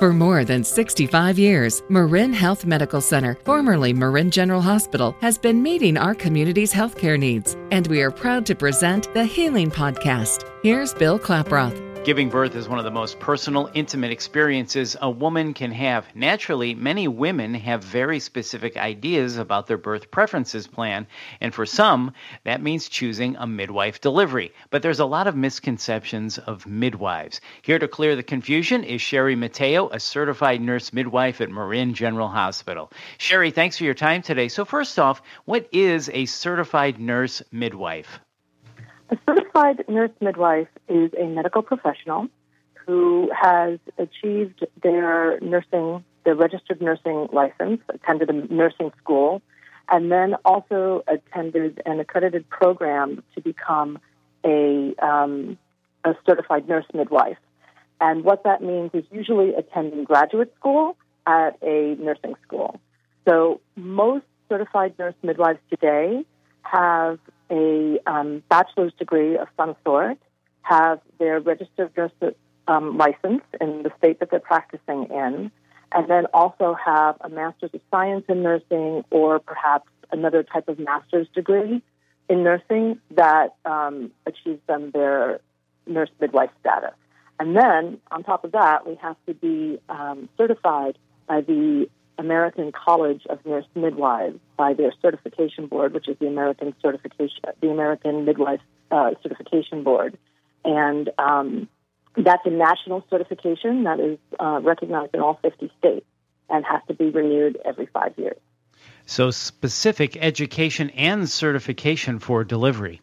[0.00, 5.98] For more than 65 years, MarinHealth Medical Center, formerly Marin General Hospital, has been meeting
[5.98, 10.50] our community's healthcare needs, and we are proud to present the Healing Podcast.
[10.62, 11.89] Here's Bill Klaproth.
[12.02, 16.06] Giving birth is one of the most personal, intimate experiences a woman can have.
[16.16, 21.06] Naturally, many women have very specific ideas about their birth preferences plan,
[21.42, 24.50] and for some, that means choosing a midwife delivery.
[24.70, 27.42] But there's a lot of misconceptions of midwives.
[27.60, 32.28] Here to clear the confusion is Sheri Matteo, a certified nurse midwife at Marin General
[32.28, 32.90] Hospital.
[33.18, 34.48] Sheri, thanks for your time today.
[34.48, 38.20] So, first off, what is a certified nurse midwife?
[39.10, 42.28] A certified nurse midwife is a medical professional
[42.86, 49.42] who has achieved their nursing, their registered nursing license, attended a nursing school,
[49.88, 53.98] and then also attended an accredited program to become
[54.44, 55.58] a, um,
[56.04, 57.38] a certified nurse midwife.
[58.00, 62.80] And what that means is usually attending graduate school at a nursing school.
[63.26, 66.24] So most certified nurse midwives today
[66.62, 67.18] have
[67.50, 70.18] a um, bachelor's degree of some sort,
[70.62, 72.12] have their registered nurse
[72.68, 75.50] um, license in the state that they're practicing in,
[75.92, 80.78] and then also have a master's of science in nursing or perhaps another type of
[80.78, 81.82] master's degree
[82.28, 85.40] in nursing that um, achieves them their
[85.86, 86.94] nurse midwife status.
[87.40, 91.88] And then on top of that, we have to be um, certified by the
[92.20, 97.70] American College of Nurse Midwives by their certification board, which is the American certification, the
[97.70, 100.18] American Midwife uh, Certification Board,
[100.62, 101.66] and um,
[102.16, 106.06] that's a national certification that is uh, recognized in all 50 states
[106.50, 108.38] and has to be renewed every five years.
[109.06, 113.00] So, specific education and certification for delivery.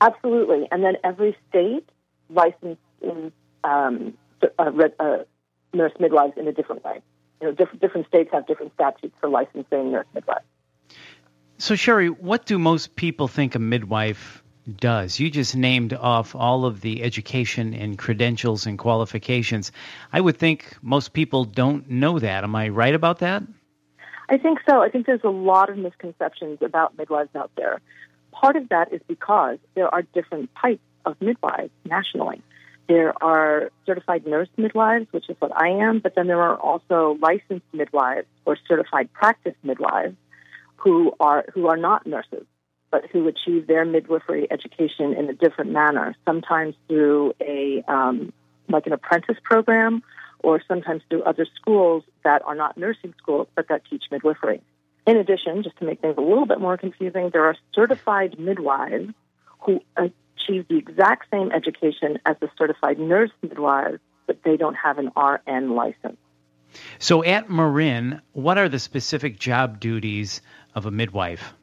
[0.00, 1.88] Absolutely, and then every state
[2.30, 2.78] licenses
[3.64, 4.14] um,
[4.58, 5.16] uh, uh,
[5.72, 7.02] nurse midwives in a different way
[7.44, 10.46] you know, different, different states have different statutes for licensing nurse midwives.
[11.58, 14.42] So, Sheri, what do most people think a midwife
[14.76, 15.20] does?
[15.20, 19.72] You just named off all of the education and credentials and qualifications.
[20.10, 22.44] I would think most people don't know that.
[22.44, 23.42] Am I right about that?
[24.30, 24.80] I think so.
[24.80, 27.82] I think there's a lot of misconceptions about midwives out there.
[28.32, 32.40] Part of that is because there are different types of midwives nationally.
[32.86, 37.18] There are certified nurse midwives, which is what I am, but then there are also
[37.20, 40.16] licensed midwives or certified practice midwives
[40.76, 42.44] who are who are not nurses,
[42.90, 48.32] but who achieve their midwifery education in a different manner, sometimes through a um,
[48.68, 50.02] like an apprentice program,
[50.40, 54.60] or sometimes through other schools that are not nursing schools but that teach midwifery.
[55.06, 59.12] In addition, just to make things a little bit more confusing, there are certified midwives
[59.60, 64.74] who uh, achieve the exact same education as the certified nurse midwives, but they don't
[64.74, 66.16] have an RN license.
[66.98, 70.40] So at Marin, what are the specific job duties
[70.74, 71.54] of a midwife?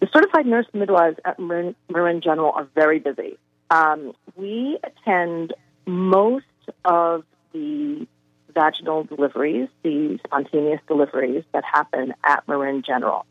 [0.00, 3.38] The certified nurse midwives at Marin, Marin General are very busy.
[3.70, 5.54] Um, we attend
[5.86, 6.44] most
[6.84, 8.06] of the
[8.52, 13.24] vaginal deliveries, the spontaneous deliveries that happen at Marin General.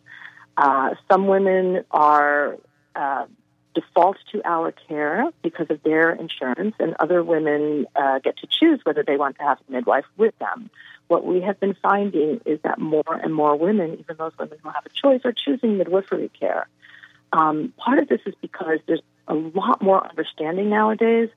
[0.58, 2.58] Uh, some women are
[2.96, 3.26] uh,
[3.76, 8.80] default to our care because of their insurance, and other women uh, get to choose
[8.84, 10.70] whether they want to have a midwife with them.
[11.08, 14.70] What we have been finding is that more and more women, even those women who
[14.70, 16.68] have a choice, are choosing midwifery care.
[17.32, 21.30] Um, part of this is because there's a lot more understanding nowadays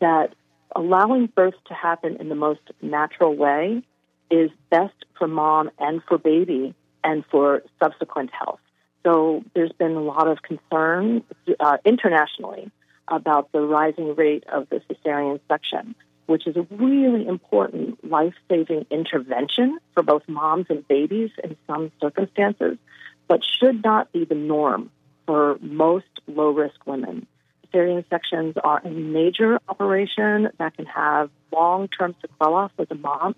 [0.00, 0.34] that
[0.74, 3.82] allowing birth to happen in the most natural way
[4.30, 8.60] is best for mom and for baby and for subsequent health.
[9.04, 11.22] So there's been a lot of concern
[11.60, 12.70] uh, internationally
[13.06, 15.94] about the rising rate of the cesarean section,
[16.26, 21.92] which is a really important life saving intervention for both moms and babies in some
[22.00, 22.78] circumstances,
[23.28, 24.90] but should not be the norm
[25.26, 27.26] for most low risk women.
[27.72, 33.34] Cesarean sections are a major operation that can have long term sequelae for the mom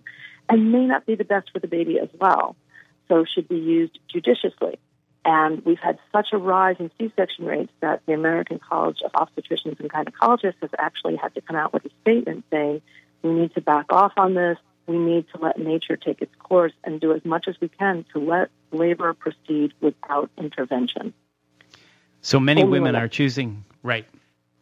[0.49, 2.55] and may not be the best for the baby as well,
[3.09, 4.79] so should be used judiciously.
[5.29, 9.81] And we've had such a rise in C-section rates that the American College of Obstetricians
[9.81, 12.81] and Gynecologists has actually had to come out with a statement saying
[13.23, 14.57] we need to back off on this.
[14.87, 18.05] We need to let nature take its course and do as much as we can
[18.13, 21.13] to let labor proceed without intervention.
[22.21, 24.07] So many women are choosing, right,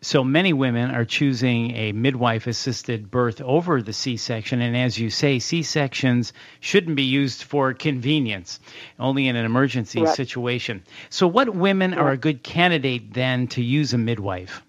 [0.04, 4.60] so many women are choosing a midwife assisted birth over the C section.
[4.60, 8.60] And as you say, C sections shouldn't be used for convenience,
[8.98, 10.14] only in an emergency right.
[10.14, 10.82] situation.
[11.08, 12.00] So, what women right.
[12.00, 14.62] are a good candidate then to use a midwife?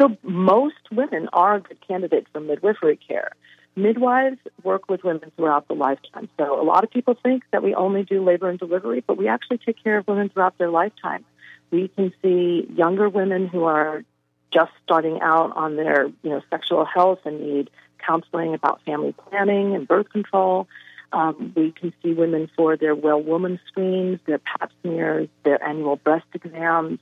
[0.00, 3.32] So, most women are a good candidate for midwifery care.
[3.74, 6.28] midwives work with women throughout the lifetime.
[6.38, 9.28] So a lot of people think that we only do labor and delivery, but we
[9.28, 11.24] actually take care of women throughout their lifetime.
[11.70, 14.04] We can see younger women who are
[14.52, 17.70] just starting out on their, you know, sexual health and need
[18.06, 20.68] counseling about family planning and birth control.
[21.12, 25.96] Um, we can see women for their well woman screens, their pap smears, their annual
[25.96, 26.98] breast exams.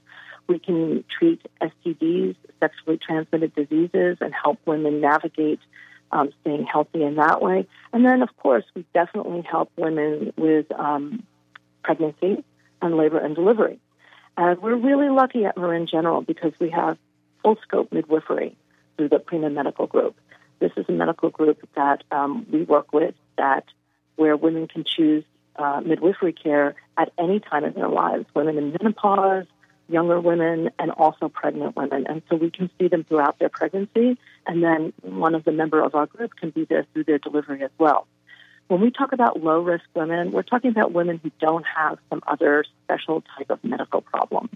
[0.48, 5.60] We can treat STDs, sexually transmitted diseases, and help women navigate
[6.12, 7.68] um, staying healthy in that way.
[7.92, 11.22] And then, of course, we definitely help women with um,
[11.84, 12.44] pregnancy
[12.82, 13.78] and labor and delivery.
[14.36, 16.98] And we're really lucky at Marin General because we have
[17.42, 18.56] full scope midwifery
[18.96, 20.16] through the Prima Medical Group.
[20.58, 23.64] This is a medical group that um, we work with that
[24.16, 25.24] where women can choose
[25.56, 29.46] uh, midwifery care at any time in their lives, women in menopause,
[29.88, 32.06] younger women, and also pregnant women.
[32.06, 35.82] And so we can see them throughout their pregnancy, and then one of the member
[35.82, 38.06] of our group can be there through their delivery as well.
[38.68, 42.22] When we talk about low risk women, we're talking about women who don't have some
[42.26, 44.48] other special type of medical problem.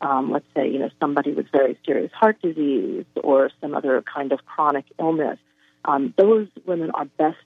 [0.00, 4.32] Um, let's say, you know, somebody with very serious heart disease or some other kind
[4.32, 5.38] of chronic illness.
[5.84, 7.36] Um, those women are best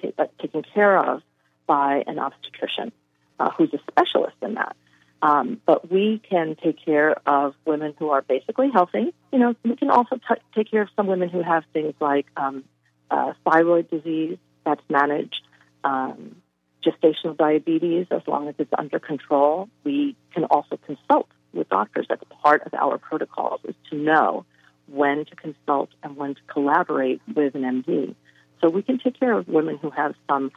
[0.00, 1.22] t- uh, taken care of
[1.66, 2.90] by an obstetrician
[3.38, 4.76] uh, who's a specialist in that.
[5.22, 9.12] Um, but we can take care of women who are basically healthy.
[9.32, 12.26] You know, we can also t- take care of some women who have things like
[12.36, 12.64] um,
[13.10, 15.42] uh, thyroid disease that's managed,
[15.84, 16.36] um,
[16.84, 19.68] gestational diabetes as long as it's under control.
[19.84, 22.06] We can also consult with doctors.
[22.08, 24.44] That's part of our protocols is to know
[24.86, 28.14] when to consult and when to collaborate with an MD.
[28.60, 30.50] So we can take care of women who have some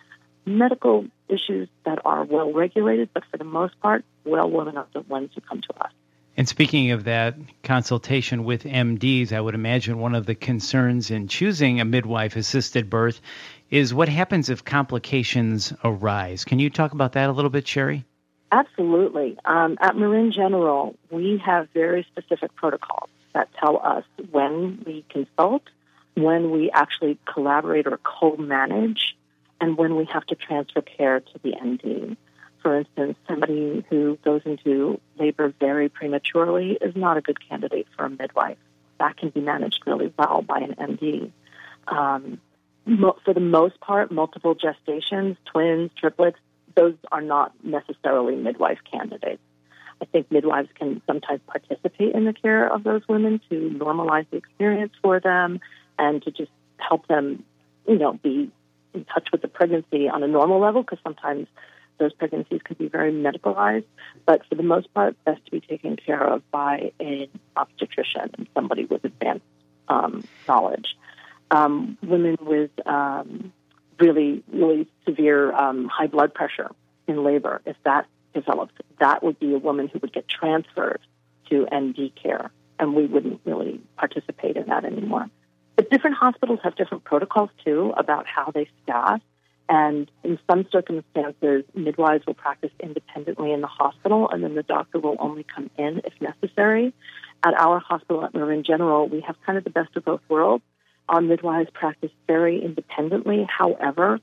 [0.45, 5.01] medical issues that are well regulated, but for the most part, well women are the
[5.01, 5.91] ones who come to us.
[6.35, 11.27] And speaking of that consultation with MDs, I would imagine one of the concerns in
[11.27, 13.21] choosing a midwife assisted birth
[13.69, 16.43] is what happens if complications arise.
[16.43, 18.03] Can you talk about that a little bit, Sheri?
[18.53, 19.35] Absolutely.
[19.45, 25.63] Um, at Marin General, we have very specific protocols that tell us when we consult,
[26.13, 29.17] when we actually collaborate or co manage
[29.59, 32.15] and when we have to transfer care to the MD.
[32.61, 38.05] For instance, somebody who goes into labor very prematurely is not a good candidate for
[38.05, 38.59] a midwife.
[38.99, 41.31] That can be managed really well by an MD.
[41.87, 42.39] Um,
[42.85, 46.37] mo- for the most part, multiple gestations, twins, triplets,
[46.75, 49.41] those are not necessarily midwife candidates.
[50.01, 54.37] I think midwives can sometimes participate in the care of those women to normalize the
[54.37, 55.59] experience for them
[55.97, 57.43] and to just help them,
[57.87, 58.51] you know, be
[58.93, 61.47] in touch with the pregnancy on a normal level because sometimes
[61.99, 63.85] those pregnancies can be very medicalized.
[64.25, 68.47] But for the most part, best to be taken care of by an obstetrician and
[68.53, 69.45] somebody with advanced
[69.87, 70.97] um, knowledge.
[71.51, 73.53] Um, women with um,
[74.03, 76.69] really, really severe um, high blood pressure
[77.07, 80.99] in labor, if that develops, that would be a woman who would get transferred
[81.49, 85.29] to MD care, and we wouldn't really participate in that anymore.
[85.75, 89.21] But different hospitals have different protocols too about how they staff.
[89.69, 94.99] And in some circumstances, midwives will practice independently in the hospital, and then the doctor
[94.99, 96.93] will only come in if necessary.
[97.43, 100.63] At our hospital at Marin General, we have kind of the best of both worlds.
[101.09, 103.45] Our midwives practice very independently.
[103.49, 104.19] However,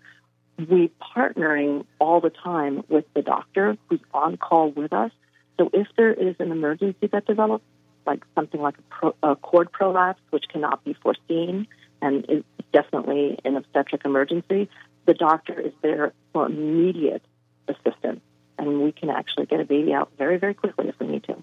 [0.58, 5.10] we partnering all the time with the doctor who's on call with us.
[5.58, 7.64] So if there is an emergency that develops,
[8.06, 11.66] like something like a, pro, a cord prolapse, which cannot be foreseen
[12.00, 14.68] and is definitely an obstetric emergency,
[15.06, 17.22] the doctor is there for immediate
[17.68, 18.20] assistance,
[18.58, 21.42] and we can actually get a baby out very, very quickly if we need to.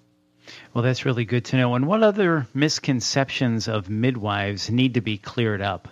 [0.78, 1.74] Well, that's really good to know.
[1.74, 5.88] And what other misconceptions of midwives need to be cleared up?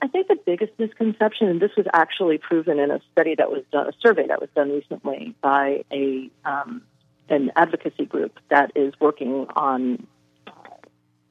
[0.00, 3.64] I think the biggest misconception, and this was actually proven in a study that was
[3.70, 6.80] done, a survey that was done recently by a um,
[7.28, 10.06] an advocacy group that is working on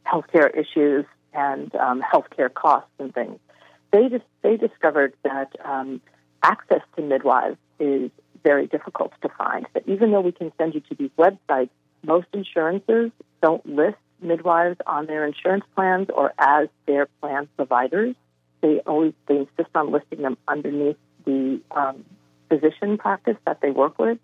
[0.06, 3.40] healthcare issues and um, healthcare costs and things.
[3.92, 6.00] They just they discovered that um,
[6.44, 8.12] access to midwives is
[8.44, 9.66] very difficult to find.
[9.74, 11.72] That even though we can send you to these websites,
[12.04, 18.16] most insurances don't list midwives on their insurance plans or as their plan providers.
[18.62, 22.04] They always they insist on listing them underneath the um,
[22.50, 24.18] physician practice that they work with.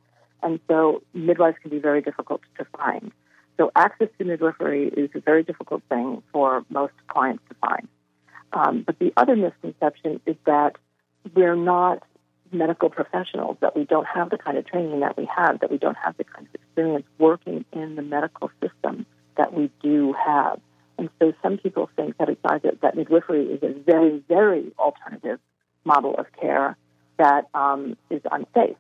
[0.44, 3.12] And so midwives can be very difficult to find.
[3.58, 7.88] So access to midwifery is a very difficult thing for most clients to find.
[8.52, 10.76] Um, but the other misconception is that
[11.34, 12.04] we're not
[12.52, 15.78] medical professionals, that we don't have the kind of training that we have, that we
[15.78, 19.06] don't have the kind of experience working in the medical system
[19.38, 20.60] that we do have.
[20.98, 25.40] And so some people think that it's either that midwifery is a very, very alternative
[25.84, 26.78] model of care
[27.18, 28.78] that um, is unsafe.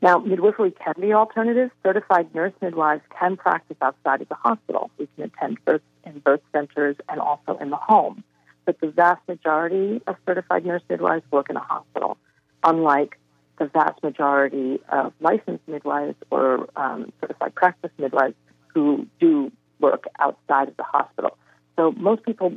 [0.00, 1.70] Now, midwifery can be alternative.
[1.84, 4.90] Certified nurse midwives can practice outside of the hospital.
[4.98, 8.24] We can attend births in birth centers and also in the home.
[8.64, 12.16] But the vast majority of certified nurse midwives work in a hospital,
[12.62, 13.18] unlike
[13.58, 18.34] the vast majority of licensed midwives or um, certified practice midwives
[18.74, 21.36] who do work outside of the hospital.
[21.76, 22.54] So most people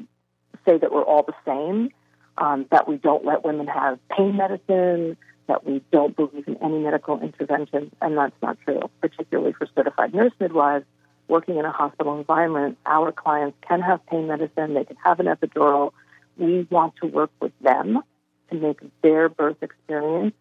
[0.66, 1.90] say that we're all the same,
[2.38, 6.80] um, that we don't let women have pain medicine, that we don't believe in any
[6.80, 10.86] medical intervention, and that's not true, particularly for certified nurse midwives
[11.28, 12.78] working in a hospital environment.
[12.86, 15.92] Our clients can have pain medicine, they can have an epidural.
[16.38, 18.04] We want to work with them
[18.50, 20.34] to make their birth experience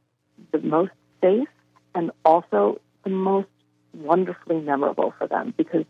[0.53, 1.49] the most safe
[1.95, 3.49] and also the most
[3.95, 5.85] wonderfully memorable for them because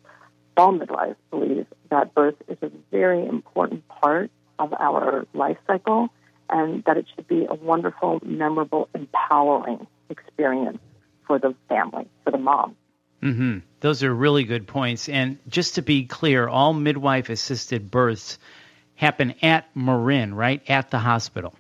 [0.57, 6.09] all midwives believe that birth is a very important part of our life cycle
[6.51, 10.79] and that it should be a wonderful, memorable, empowering experience
[11.27, 12.77] for the family, for the mom.
[13.23, 13.59] Mm-hmm.
[13.81, 15.09] Those are really good points.
[15.09, 18.39] And just to be clear, all midwife assisted births
[18.97, 20.63] happen at Marin, right?
[20.69, 21.55] At the hospital.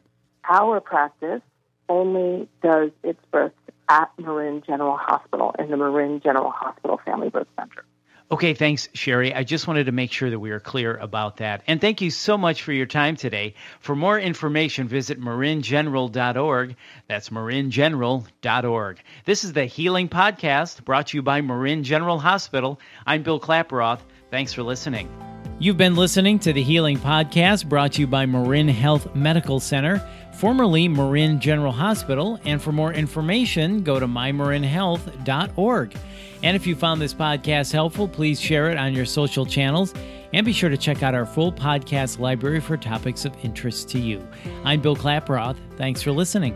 [0.48, 1.42] Our practice
[1.88, 3.54] only does its births
[3.88, 7.84] at Marin General Hospital in the Marin General Hospital Family Birth Center.
[8.30, 9.36] Okay, thanks, Sheri.
[9.36, 11.62] I just wanted to make sure that we are clear about that.
[11.66, 13.54] And thank you so much for your time today.
[13.80, 16.76] For more information, visit maringeneral.org.
[17.06, 18.98] That's maringeneral.org.
[19.26, 22.80] This is the Healing Podcast brought to you by Marin General Hospital.
[23.06, 24.00] I'm Bill Klaproth.
[24.30, 25.33] Thanks for listening.
[25.64, 30.88] You've been listening to the Healing Podcast brought to you by MarinHealth Medical Center, formerly
[30.88, 32.38] Marin General Hospital.
[32.44, 35.96] And for more information, go to mymarinhealth.org.
[36.42, 39.94] And if you found this podcast helpful, please share it on your social channels
[40.34, 43.98] and be sure to check out our full podcast library for topics of interest to
[43.98, 44.22] you.
[44.66, 45.56] I'm Bill Klaproth.
[45.78, 46.54] Thanks for listening.